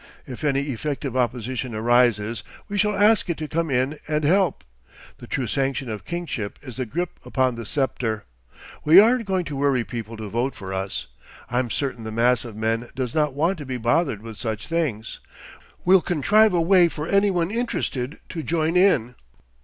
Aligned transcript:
If 0.25 0.43
any 0.43 0.61
effective 0.69 1.15
opposition 1.15 1.75
arises 1.75 2.41
we 2.67 2.75
shall 2.79 2.95
ask 2.95 3.29
it 3.29 3.37
to 3.37 3.47
come 3.47 3.69
in 3.69 3.99
and 4.07 4.23
help. 4.23 4.63
The 5.19 5.27
true 5.27 5.45
sanction 5.45 5.91
of 5.91 6.05
kingship 6.05 6.57
is 6.63 6.77
the 6.77 6.87
grip 6.87 7.19
upon 7.23 7.53
the 7.53 7.67
sceptre. 7.67 8.25
We 8.83 8.99
aren't 8.99 9.27
going 9.27 9.45
to 9.45 9.55
worry 9.55 9.83
people 9.83 10.17
to 10.17 10.27
vote 10.27 10.55
for 10.55 10.73
us. 10.73 11.05
I'm 11.51 11.69
certain 11.69 12.03
the 12.03 12.11
mass 12.11 12.43
of 12.45 12.55
men 12.55 12.89
does 12.95 13.13
not 13.13 13.35
want 13.35 13.59
to 13.59 13.65
be 13.67 13.77
bothered 13.77 14.23
with 14.23 14.39
such 14.39 14.65
things.... 14.65 15.19
We'll 15.85 16.01
contrive 16.01 16.51
a 16.53 16.61
way 16.61 16.87
for 16.87 17.07
any 17.07 17.29
one 17.29 17.51
interested 17.51 18.19
to 18.29 18.41
join 18.41 18.75
in. 18.75 19.13